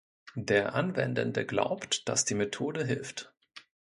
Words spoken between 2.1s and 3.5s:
die Methode hilft.